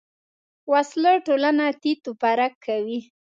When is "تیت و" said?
1.81-2.11